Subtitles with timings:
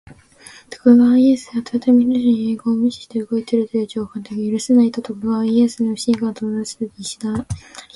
[0.71, 7.45] 徳川家康が豊臣秀吉の遺言を無視して動いているという情報が届き、「許せない！」と徳川家康への不信感を募らせる石田三成。